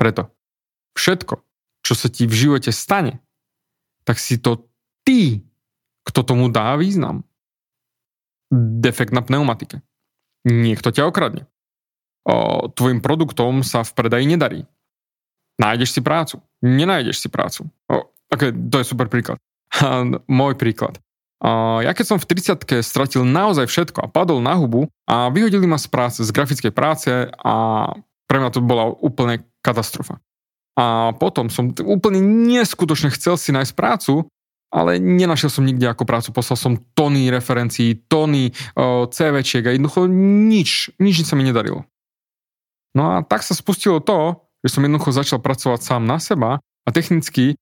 Preto 0.01 0.33
všetko, 0.97 1.45
čo 1.85 1.93
sa 1.93 2.09
ti 2.09 2.25
v 2.25 2.33
živote 2.33 2.73
stane, 2.73 3.21
tak 4.07 4.23
si 4.23 4.39
to 4.39 4.63
ty, 5.03 5.43
kto 6.07 6.23
tomu 6.23 6.47
dá 6.47 6.79
význam. 6.79 7.27
Defekt 8.55 9.11
na 9.11 9.19
pneumatike. 9.19 9.83
Niekto 10.47 10.95
ťa 10.95 11.11
okradne. 11.11 11.43
O, 12.23 12.71
tvojim 12.71 13.03
produktom 13.03 13.67
sa 13.67 13.83
v 13.83 13.91
predaji 13.91 14.23
nedarí. 14.23 14.63
Nájdeš 15.59 15.99
si 15.99 16.01
prácu. 16.03 16.39
Nenájdeš 16.63 17.19
si 17.19 17.27
prácu. 17.27 17.67
O, 17.91 18.07
okay, 18.31 18.55
to 18.55 18.79
je 18.79 18.87
super 18.87 19.11
príklad. 19.11 19.35
Môj 20.31 20.55
príklad. 20.55 20.95
A 21.43 21.83
ja 21.85 21.91
keď 21.93 22.15
som 22.15 22.17
v 22.17 22.29
30 22.33 22.81
stratil 22.81 23.21
naozaj 23.27 23.69
všetko 23.69 23.99
a 24.01 24.09
padol 24.09 24.41
na 24.41 24.57
hubu 24.57 24.89
a 25.05 25.29
vyhodili 25.29 25.69
ma 25.69 25.77
z 25.77 25.85
práce, 25.91 26.19
z 26.25 26.31
grafickej 26.33 26.73
práce 26.73 27.11
a 27.29 27.53
pre 28.25 28.37
mňa 28.41 28.49
to 28.49 28.59
bola 28.65 28.89
úplne 28.89 29.45
katastrofa. 29.61 30.17
A 30.77 31.11
potom 31.17 31.49
som 31.49 31.73
úplne 31.73 32.21
neskutočne 32.21 33.09
chcel 33.09 33.33
si 33.41 33.49
nájsť 33.49 33.73
prácu, 33.73 34.29
ale 34.69 35.01
nenašiel 35.01 35.49
som 35.49 35.65
nikde 35.65 35.89
ako 35.89 36.05
prácu. 36.05 36.29
Poslal 36.29 36.57
som 36.57 36.73
tony 36.93 37.33
referencií, 37.33 38.05
tony 38.05 38.53
CVčiek 39.09 39.65
a 39.65 39.73
jednoducho 39.73 40.05
nič, 40.07 40.93
nič 41.01 41.25
sa 41.25 41.33
mi 41.33 41.49
nedarilo. 41.49 41.81
No 42.93 43.17
a 43.17 43.25
tak 43.25 43.41
sa 43.41 43.57
spustilo 43.57 43.97
to, 43.97 44.37
že 44.61 44.77
som 44.77 44.85
jednoducho 44.85 45.09
začal 45.09 45.41
pracovať 45.41 45.81
sám 45.81 46.05
na 46.05 46.21
seba 46.21 46.61
a 46.61 46.89
technicky 46.93 47.57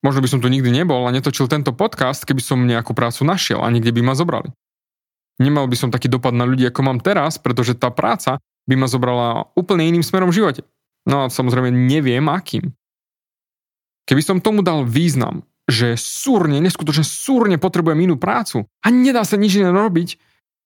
Možno 0.00 0.24
by 0.24 0.28
som 0.32 0.40
tu 0.40 0.48
nikdy 0.48 0.72
nebol 0.72 1.04
a 1.04 1.12
netočil 1.12 1.44
tento 1.44 1.76
podcast, 1.76 2.24
keby 2.24 2.40
som 2.40 2.64
nejakú 2.64 2.96
prácu 2.96 3.20
našiel 3.28 3.60
a 3.60 3.68
nikde 3.68 3.92
by 3.92 4.00
ma 4.00 4.16
zobrali. 4.16 4.48
Nemal 5.36 5.68
by 5.68 5.76
som 5.76 5.92
taký 5.92 6.08
dopad 6.08 6.32
na 6.32 6.48
ľudí, 6.48 6.64
ako 6.64 6.80
mám 6.84 7.04
teraz, 7.04 7.36
pretože 7.36 7.76
tá 7.76 7.92
práca 7.92 8.40
by 8.64 8.80
ma 8.80 8.88
zobrala 8.88 9.52
úplne 9.52 9.84
iným 9.84 10.00
smerom 10.00 10.32
v 10.32 10.40
živote. 10.40 10.60
No 11.08 11.24
a 11.24 11.32
samozrejme 11.32 11.72
neviem 11.72 12.26
akým. 12.28 12.72
Keby 14.04 14.22
som 14.24 14.42
tomu 14.42 14.60
dal 14.60 14.84
význam, 14.84 15.46
že 15.70 15.94
súrne, 15.94 16.58
neskutočne 16.58 17.06
súrne 17.06 17.56
potrebujem 17.56 18.10
inú 18.10 18.18
prácu 18.18 18.66
a 18.82 18.86
nedá 18.90 19.22
sa 19.22 19.38
nič 19.38 19.62
iné 19.62 19.70
robiť, 19.70 20.18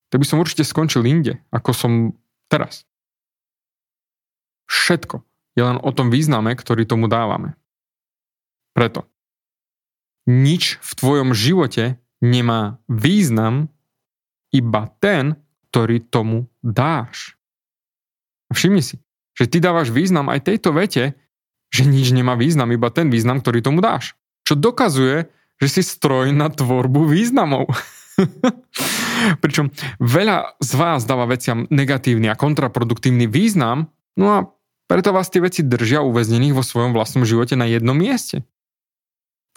tak 0.09 0.19
by 0.23 0.27
som 0.27 0.41
určite 0.41 0.65
skončil 0.65 1.05
inde, 1.05 1.45
ako 1.53 1.71
som 1.77 1.93
teraz. 2.49 2.89
Všetko 4.65 5.21
je 5.55 5.63
len 5.63 5.77
o 5.77 5.91
tom 5.93 6.09
význame, 6.09 6.57
ktorý 6.57 6.89
tomu 6.89 7.07
dávame. 7.07 7.53
Preto 8.73 9.05
nič 10.25 10.81
v 10.81 10.91
tvojom 10.97 11.31
živote 11.37 12.01
nemá 12.25 12.81
význam, 12.89 13.69
iba 14.57 14.89
ten, 15.03 15.37
ktorý 15.69 16.01
tomu 16.01 16.49
dáš. 16.65 17.37
Všimni 18.55 18.81
si, 18.81 19.04
že 19.35 19.51
ty 19.51 19.59
dávaš 19.59 19.91
význam 19.91 20.31
aj 20.31 20.47
tejto 20.47 20.75
vete, 20.75 21.19
že 21.75 21.83
nič 21.85 22.15
nemá 22.15 22.39
význam, 22.39 22.71
iba 22.71 22.89
ten 22.91 23.11
význam, 23.11 23.43
ktorý 23.43 23.61
tomu 23.61 23.83
dáš. 23.83 24.15
Čo 24.47 24.55
dokazuje, 24.55 25.27
že 25.59 25.69
si 25.71 25.83
stroj 25.83 26.31
na 26.31 26.51
tvorbu 26.51 27.11
významov. 27.11 27.67
Pričom 29.43 29.75
veľa 29.99 30.59
z 30.63 30.73
vás 30.79 31.03
dáva 31.03 31.27
veciam 31.27 31.67
negatívny 31.71 32.31
a 32.31 32.39
kontraproduktívny 32.39 33.27
význam, 33.27 33.91
no 34.15 34.27
a 34.31 34.39
preto 34.87 35.11
vás 35.11 35.33
tie 35.33 35.43
veci 35.43 35.67
držia 35.67 36.05
uväznených 36.05 36.55
vo 36.55 36.63
svojom 36.63 36.95
vlastnom 36.95 37.27
živote 37.27 37.59
na 37.59 37.67
jednom 37.67 37.97
mieste. 37.97 38.45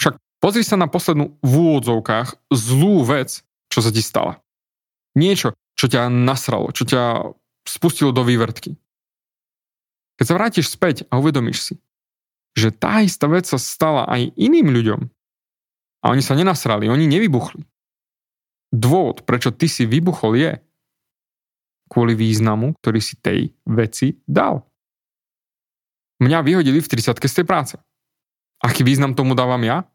Však 0.01 0.17
Pozri 0.37 0.61
sa 0.61 0.77
na 0.77 0.85
poslednú 0.85 1.33
v 1.41 1.53
úvodzovkách 1.57 2.53
zlú 2.53 3.01
vec, 3.01 3.41
čo 3.73 3.79
sa 3.81 3.89
ti 3.89 4.05
stala. 4.05 4.37
Niečo, 5.17 5.57
čo 5.73 5.89
ťa 5.89 6.13
nasralo, 6.13 6.69
čo 6.69 6.85
ťa 6.85 7.33
spustilo 7.65 8.13
do 8.13 8.21
vývrtky. 8.21 8.77
Keď 10.17 10.25
sa 10.25 10.37
vrátiš 10.37 10.67
späť 10.73 11.05
a 11.13 11.21
uvedomíš 11.21 11.59
si, 11.61 11.75
že 12.57 12.73
tá 12.73 13.05
istá 13.05 13.29
vec 13.29 13.45
sa 13.45 13.61
stala 13.61 14.09
aj 14.09 14.33
iným 14.33 14.73
ľuďom 14.73 15.01
a 16.01 16.05
oni 16.09 16.25
sa 16.25 16.33
nenasrali, 16.33 16.89
oni 16.89 17.05
nevybuchli. 17.05 17.61
Dôvod, 18.73 19.23
prečo 19.23 19.53
ty 19.53 19.69
si 19.69 19.85
vybuchol 19.85 20.33
je 20.35 20.51
kvôli 21.87 22.17
významu, 22.17 22.75
ktorý 22.81 22.99
si 22.99 23.15
tej 23.21 23.53
veci 23.63 24.17
dal. 24.27 24.65
Mňa 26.19 26.41
vyhodili 26.41 26.81
v 26.81 26.89
30 26.89 27.13
z 27.13 27.35
tej 27.37 27.45
práce. 27.45 27.75
Aký 28.57 28.81
význam 28.81 29.13
tomu 29.13 29.37
dávam 29.37 29.61
ja? 29.61 29.85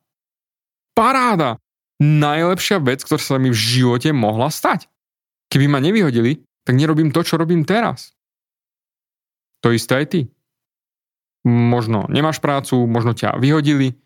paráda. 0.93 1.59
Najlepšia 2.03 2.83
vec, 2.83 3.05
ktorá 3.05 3.21
sa 3.21 3.39
mi 3.39 3.53
v 3.53 3.59
živote 3.59 4.11
mohla 4.11 4.51
stať. 4.51 4.91
Keby 5.53 5.69
ma 5.69 5.79
nevyhodili, 5.79 6.43
tak 6.67 6.75
nerobím 6.79 7.15
to, 7.15 7.23
čo 7.23 7.39
robím 7.39 7.63
teraz. 7.63 8.17
To 9.63 9.71
isté 9.71 10.03
aj 10.03 10.07
ty. 10.11 10.21
Možno 11.47 12.07
nemáš 12.11 12.39
prácu, 12.39 12.87
možno 12.87 13.15
ťa 13.15 13.39
vyhodili. 13.39 13.99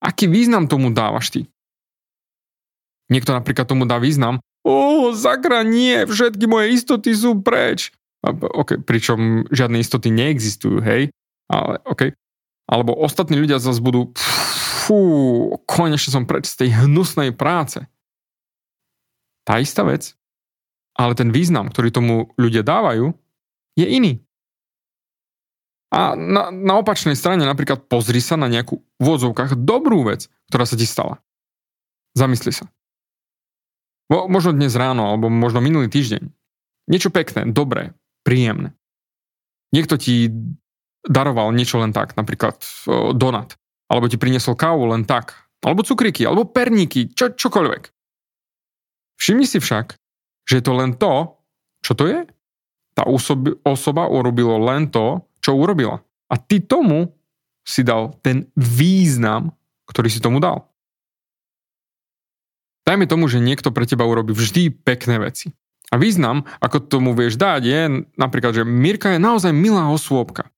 Aký 0.00 0.28
význam 0.28 0.68
tomu 0.68 0.92
dávaš 0.92 1.32
ty? 1.32 1.40
Niekto 3.12 3.36
napríklad 3.36 3.68
tomu 3.68 3.84
dá 3.84 4.00
význam, 4.00 4.40
o, 4.64 5.10
zakra 5.12 5.66
nie, 5.66 6.06
všetky 6.06 6.46
moje 6.46 6.78
istoty 6.78 7.12
sú 7.12 7.42
preč. 7.42 7.92
Okay, 8.62 8.78
pričom 8.78 9.50
žiadne 9.50 9.82
istoty 9.82 10.14
neexistujú, 10.14 10.78
hej? 10.80 11.10
Ale, 11.50 11.82
okay. 11.82 12.14
Alebo 12.70 12.94
ostatní 12.94 13.34
ľudia 13.34 13.58
zase 13.58 13.82
budú, 13.82 14.14
fú, 14.86 14.98
konečne 15.66 16.14
som 16.14 16.24
preč 16.24 16.46
z 16.46 16.64
tej 16.64 16.86
hnusnej 16.86 17.34
práce. 17.34 17.82
Tá 19.42 19.58
istá 19.58 19.82
vec, 19.82 20.14
ale 20.94 21.18
ten 21.18 21.34
význam, 21.34 21.66
ktorý 21.66 21.90
tomu 21.90 22.14
ľudia 22.38 22.62
dávajú, 22.62 23.10
je 23.74 23.86
iný. 23.90 24.22
A 25.92 26.16
na, 26.16 26.48
na 26.48 26.80
opačnej 26.80 27.12
strane 27.12 27.44
napríklad 27.44 27.84
pozri 27.84 28.24
sa 28.24 28.40
na 28.40 28.48
nejakú 28.48 28.80
v 28.80 29.06
odzovkách 29.06 29.60
dobrú 29.60 30.08
vec, 30.08 30.32
ktorá 30.48 30.64
sa 30.64 30.80
ti 30.80 30.88
stala. 30.88 31.20
Zamysli 32.16 32.56
sa. 32.56 32.64
Mo, 34.08 34.24
možno 34.24 34.56
dnes 34.56 34.72
ráno, 34.72 35.12
alebo 35.12 35.28
možno 35.28 35.60
minulý 35.60 35.92
týždeň. 35.92 36.32
Niečo 36.88 37.12
pekné, 37.12 37.44
dobré, 37.52 37.92
príjemné. 38.24 38.72
Niekto 39.76 40.00
ti 40.00 40.32
daroval 41.04 41.52
niečo 41.52 41.76
len 41.76 41.92
tak, 41.92 42.16
napríklad 42.16 42.56
donat, 43.12 43.60
alebo 43.92 44.08
ti 44.08 44.16
priniesol 44.16 44.56
kávu 44.56 44.88
len 44.96 45.04
tak, 45.04 45.36
alebo 45.60 45.84
cukriky, 45.84 46.24
alebo 46.24 46.48
perníky, 46.48 47.12
čo, 47.12 47.36
čokoľvek. 47.36 47.82
Všimni 49.20 49.44
si 49.44 49.60
však, 49.60 49.96
že 50.48 50.54
je 50.58 50.64
to 50.64 50.72
len 50.72 50.96
to, 50.96 51.36
čo 51.84 51.92
to 51.94 52.08
je. 52.08 52.20
Tá 52.92 53.08
osoba 53.64 54.04
urobilo 54.08 54.60
len 54.60 54.88
to, 54.92 55.24
čo 55.42 55.58
urobila. 55.58 56.00
A 56.30 56.38
ty 56.38 56.62
tomu 56.62 57.12
si 57.66 57.82
dal 57.84 58.14
ten 58.22 58.48
význam, 58.56 59.52
ktorý 59.90 60.08
si 60.08 60.22
tomu 60.22 60.38
dal. 60.38 60.70
Dajme 62.82 63.06
tomu, 63.06 63.30
že 63.30 63.42
niekto 63.42 63.70
pre 63.70 63.86
teba 63.86 64.06
urobí 64.06 64.34
vždy 64.34 64.74
pekné 64.82 65.22
veci. 65.22 65.54
A 65.92 66.00
význam, 66.00 66.48
ako 66.58 66.88
tomu 66.88 67.12
vieš 67.12 67.36
dať, 67.36 67.60
je 67.62 67.80
napríklad, 68.16 68.56
že 68.56 68.64
Mirka 68.64 69.12
je 69.12 69.20
naozaj 69.20 69.52
milá 69.52 69.92
osôbka. 69.92 70.48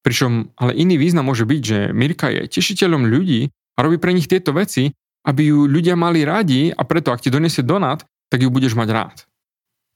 Pričom 0.00 0.50
ale 0.56 0.72
iný 0.72 0.96
význam 0.96 1.28
môže 1.28 1.44
byť, 1.44 1.62
že 1.62 1.78
Mirka 1.92 2.32
je 2.32 2.48
tešiteľom 2.48 3.06
ľudí 3.06 3.52
a 3.76 3.78
robí 3.84 4.00
pre 4.00 4.16
nich 4.16 4.26
tieto 4.26 4.56
veci, 4.56 4.88
aby 5.24 5.52
ju 5.52 5.68
ľudia 5.68 5.96
mali 5.96 6.24
radi 6.24 6.72
a 6.72 6.82
preto, 6.84 7.12
ak 7.12 7.24
ti 7.24 7.32
donesie 7.32 7.64
donát, 7.64 8.04
tak 8.28 8.44
ju 8.44 8.48
budeš 8.52 8.76
mať 8.76 8.88
rád. 8.92 9.16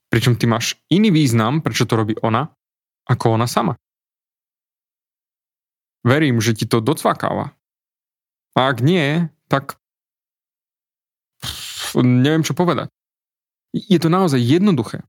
Pričom 0.09 0.37
ty 0.41 0.49
máš 0.49 0.77
iný 0.89 1.13
význam, 1.13 1.61
prečo 1.61 1.85
to 1.85 1.97
robí 1.97 2.17
ona, 2.25 2.49
ako 3.09 3.37
ona 3.37 3.45
sama. 3.45 3.77
Verím, 6.07 6.39
že 6.39 6.55
ti 6.55 6.65
to 6.65 6.79
docvakáva. 6.79 7.55
A 8.55 8.71
ak 8.71 8.83
nie, 8.83 9.31
tak 9.51 9.79
neviem, 11.99 12.43
čo 12.43 12.59
povedať. 12.59 12.91
Je 13.75 13.99
to 14.01 14.09
naozaj 14.11 14.41
jednoduché. 14.41 15.05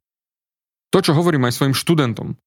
To, 0.89 0.99
čo 1.01 1.13
hovorím 1.13 1.45
aj 1.47 1.55
svojim 1.55 1.75
študentom, 1.77 2.37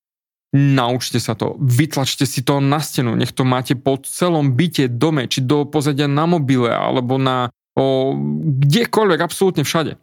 Naučte 0.53 1.17
sa 1.17 1.33
to, 1.33 1.57
vytlačte 1.65 2.29
si 2.29 2.45
to 2.45 2.61
na 2.61 2.77
stenu, 2.77 3.17
nech 3.17 3.33
to 3.33 3.41
máte 3.41 3.73
po 3.73 3.97
celom 4.05 4.53
byte, 4.53 4.85
dome, 5.01 5.25
či 5.25 5.41
do 5.41 5.65
pozadia 5.65 6.05
na 6.05 6.29
mobile, 6.29 6.69
alebo 6.69 7.17
na 7.17 7.49
o, 7.73 8.13
kdekoľvek, 8.61 9.21
absolútne 9.25 9.65
všade. 9.65 9.97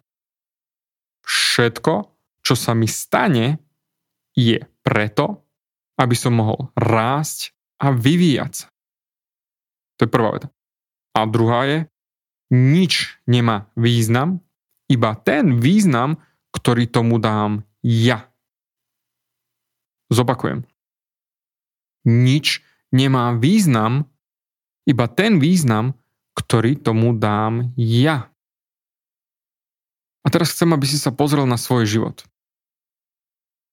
Všetko, 1.22 1.93
čo 2.41 2.53
sa 2.58 2.74
mi 2.74 2.89
stane, 2.89 3.62
je 4.34 4.58
preto, 4.81 5.46
aby 6.01 6.17
som 6.17 6.34
mohol 6.34 6.74
rásť 6.74 7.53
a 7.79 7.95
vyvíjať 7.95 8.51
sa. 8.53 8.67
To 10.00 10.07
je 10.07 10.12
prvá 10.12 10.29
veta. 10.36 10.48
A 11.15 11.25
druhá 11.25 11.65
je, 11.65 11.77
nič 12.51 13.19
nemá 13.25 13.71
význam, 13.75 14.43
iba 14.89 15.15
ten 15.15 15.59
význam, 15.59 16.19
ktorý 16.51 16.89
tomu 16.89 17.21
dám 17.21 17.63
ja. 17.86 18.27
Zopakujem. 20.09 20.65
Nič 22.09 22.65
nemá 22.89 23.38
význam, 23.38 24.09
iba 24.89 25.05
ten 25.05 25.38
význam, 25.38 25.93
ktorý 26.33 26.79
tomu 26.79 27.13
dám 27.13 27.69
ja. 27.77 28.33
A 30.25 30.27
teraz 30.33 30.51
chcem, 30.55 30.74
aby 30.74 30.89
si 30.89 30.98
sa 30.98 31.13
pozrel 31.13 31.46
na 31.46 31.55
svoj 31.59 31.85
život. 31.85 32.25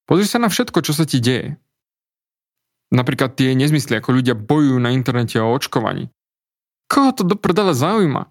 Pozri 0.06 0.28
sa 0.28 0.38
na 0.38 0.52
všetko, 0.52 0.84
čo 0.84 0.92
sa 0.94 1.08
ti 1.08 1.18
deje. 1.18 1.58
Napríklad 2.94 3.34
tie 3.34 3.56
nezmysly, 3.58 3.98
ako 3.98 4.22
ľudia 4.22 4.38
bojujú 4.38 4.78
na 4.78 4.94
internete 4.94 5.42
o 5.42 5.50
očkovaní. 5.50 6.10
Koho 6.86 7.10
to 7.10 7.26
do 7.26 7.34
prdele 7.34 7.74
zaujíma? 7.74 8.30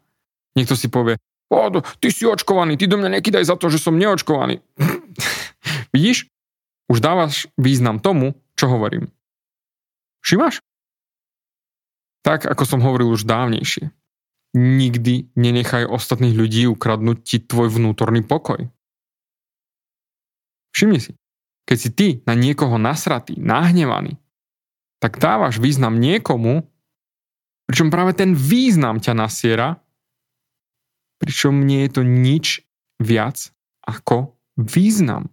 Niekto 0.55 0.79
si 0.79 0.87
povie, 0.87 1.19
o, 1.51 1.59
ty 1.99 2.07
si 2.07 2.23
očkovaný, 2.23 2.79
ty 2.79 2.87
do 2.87 2.95
mňa 2.95 3.19
nekydaj 3.19 3.43
za 3.43 3.59
to, 3.59 3.67
že 3.67 3.83
som 3.83 3.99
neočkovaný. 3.99 4.63
Vidíš? 5.95 6.31
už 6.89 7.01
dávaš 7.01 7.49
význam 7.57 7.97
tomu, 7.97 8.37
čo 8.53 8.69
hovorím. 8.69 9.09
Všimáš? 10.21 10.61
Tak, 12.25 12.49
ako 12.49 12.63
som 12.65 12.81
hovoril 12.81 13.13
už 13.13 13.29
dávnejšie. 13.29 13.93
Nikdy 14.55 15.35
nenechaj 15.35 15.85
ostatných 15.85 16.33
ľudí 16.33 16.65
ukradnúť 16.65 17.17
ti 17.21 17.37
tvoj 17.43 17.69
vnútorný 17.69 18.23
pokoj. 18.25 18.65
Všimni 20.73 20.99
si, 20.99 21.11
keď 21.67 21.77
si 21.77 21.89
ty 21.91 22.07
na 22.23 22.33
niekoho 22.33 22.79
nasratý, 22.79 23.37
nahnevaný, 23.37 24.17
tak 24.99 25.19
dávaš 25.19 25.59
význam 25.59 25.99
niekomu, 25.99 26.65
pričom 27.67 27.89
práve 27.89 28.15
ten 28.15 28.37
význam 28.37 29.01
ťa 29.01 29.13
nasiera, 29.15 29.81
pričom 31.19 31.65
nie 31.65 31.87
je 31.87 31.91
to 31.99 32.01
nič 32.03 32.45
viac 33.01 33.51
ako 33.83 34.37
význam. 34.57 35.31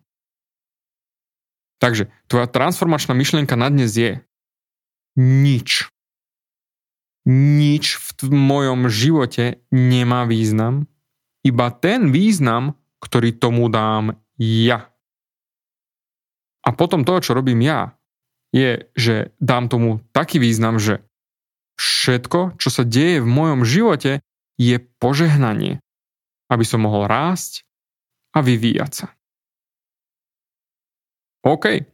Takže 1.83 2.11
tvoja 2.31 2.47
transformačná 2.47 3.11
myšlienka 3.15 3.59
na 3.59 3.67
dnes 3.67 3.91
je 3.99 4.23
nič. 5.19 5.91
Nič 7.27 7.99
v 7.99 8.31
mojom 8.31 8.87
živote 8.91 9.63
nemá 9.71 10.27
význam, 10.27 10.91
iba 11.43 11.71
ten 11.75 12.15
význam, 12.15 12.79
ktorý 13.03 13.35
tomu 13.35 13.67
dám 13.67 14.19
ja. 14.39 14.91
A 16.63 16.71
potom 16.71 17.03
to, 17.03 17.19
čo 17.19 17.35
robím 17.35 17.67
ja, 17.67 17.99
je, 18.53 18.87
že 18.93 19.33
dám 19.41 19.67
tomu 19.73 20.05
taký 20.13 20.37
význam, 20.39 20.77
že 20.77 21.01
všetko, 21.81 22.61
čo 22.61 22.69
sa 22.69 22.85
deje 22.85 23.25
v 23.25 23.29
mojom 23.29 23.65
živote, 23.65 24.21
je 24.61 24.77
požehnanie, 25.01 25.81
aby 26.53 26.65
som 26.69 26.85
mohol 26.85 27.09
rásť 27.09 27.65
a 28.37 28.45
vyvíjať 28.45 28.93
sa. 28.93 29.07
OK. 31.43 31.89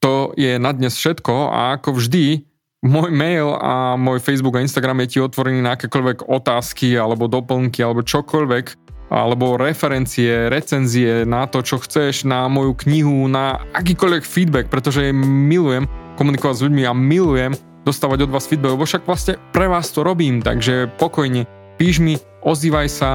To 0.00 0.32
je 0.36 0.56
na 0.56 0.72
dnes 0.72 0.94
všetko 0.96 1.52
a 1.52 1.76
ako 1.76 2.00
vždy, 2.00 2.44
môj 2.80 3.10
mail 3.12 3.52
a 3.60 4.00
môj 4.00 4.24
Facebook 4.24 4.56
a 4.56 4.64
Instagram 4.64 5.04
je 5.04 5.16
ti 5.16 5.18
otvorený 5.20 5.60
na 5.60 5.76
akékoľvek 5.76 6.24
otázky 6.24 6.96
alebo 6.96 7.28
doplnky 7.28 7.84
alebo 7.84 8.00
čokoľvek 8.00 8.89
alebo 9.10 9.58
referencie, 9.58 10.46
recenzie 10.46 11.26
na 11.26 11.50
to, 11.50 11.66
čo 11.66 11.82
chceš, 11.82 12.22
na 12.22 12.46
moju 12.46 12.78
knihu, 12.86 13.26
na 13.26 13.58
akýkoľvek 13.74 14.22
feedback, 14.22 14.66
pretože 14.70 15.10
milujem 15.12 15.90
komunikovať 16.14 16.54
s 16.54 16.64
ľuďmi 16.70 16.82
a 16.86 16.94
milujem 16.94 17.52
dostávať 17.82 18.30
od 18.30 18.32
vás 18.32 18.46
feedback, 18.46 18.78
lebo 18.78 18.86
však 18.86 19.02
vlastne 19.02 19.34
pre 19.50 19.66
vás 19.66 19.90
to 19.90 20.06
robím, 20.06 20.38
takže 20.38 20.86
pokojne 20.94 21.44
píš 21.74 21.98
mi, 21.98 22.14
ozývaj 22.46 22.86
sa 22.86 23.10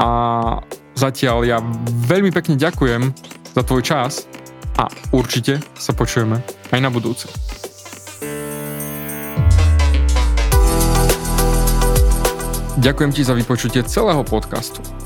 a 0.00 0.08
zatiaľ 0.96 1.44
ja 1.44 1.58
veľmi 2.08 2.32
pekne 2.32 2.56
ďakujem 2.56 3.12
za 3.52 3.62
tvoj 3.62 3.82
čas 3.84 4.24
a 4.80 4.88
určite 5.12 5.60
sa 5.76 5.92
počujeme 5.92 6.40
aj 6.72 6.80
na 6.80 6.88
budúce. 6.88 7.28
Ďakujem 12.76 13.10
ti 13.10 13.24
za 13.24 13.32
vypočutie 13.32 13.82
celého 13.88 14.20
podcastu. 14.20 15.05